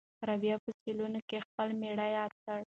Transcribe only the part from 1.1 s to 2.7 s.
کې خپله مېړه یادوي.